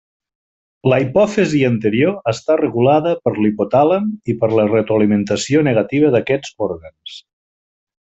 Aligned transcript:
La 0.91 0.97
hipòfisi 1.03 1.61
anterior 1.69 2.17
està 2.33 2.57
regulada 2.63 3.13
per 3.27 3.35
l'hipotàlem 3.37 4.11
i 4.33 4.37
per 4.43 4.53
la 4.63 4.69
retroalimentació 4.75 5.67
negativa 5.73 6.15
d'aquests 6.19 6.61
òrgans. 6.73 7.25